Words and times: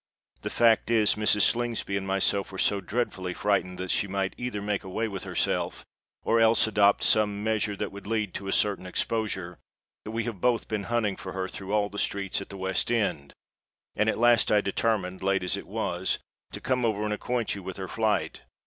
"The 0.41 0.49
fact 0.49 0.89
is, 0.89 1.13
Mrs. 1.13 1.43
Slingsby 1.43 1.95
and 1.95 2.07
myself 2.07 2.51
were 2.51 2.57
so 2.57 2.81
dreadfully 2.81 3.35
frightened 3.35 3.77
that 3.77 3.91
she 3.91 4.07
might 4.07 4.33
either 4.35 4.59
make 4.59 4.83
away 4.83 5.07
with 5.07 5.25
herself, 5.25 5.85
or 6.23 6.39
else 6.39 6.65
adopt 6.65 7.03
some 7.03 7.43
measure 7.43 7.75
that 7.75 7.91
would 7.91 8.07
lead 8.07 8.33
to 8.33 8.47
a 8.47 8.51
certain 8.51 8.87
exposure, 8.87 9.59
that 10.03 10.09
we 10.09 10.23
have 10.23 10.41
both 10.41 10.67
been 10.67 10.85
hunting 10.85 11.17
for 11.17 11.33
her 11.33 11.47
through 11.47 11.71
all 11.73 11.87
the 11.87 11.99
streets 11.99 12.41
at 12.41 12.49
the 12.49 12.57
West 12.57 12.89
End; 12.91 13.33
and 13.95 14.09
at 14.09 14.17
last 14.17 14.51
I 14.51 14.59
determined, 14.59 15.21
late 15.21 15.43
as 15.43 15.55
it 15.55 15.67
was, 15.67 16.17
to 16.51 16.59
come 16.59 16.83
over 16.83 17.03
and 17.03 17.13
acquaint 17.13 17.53
you 17.53 17.61
with 17.61 17.77
her 17.77 17.87
flight. 17.87 18.41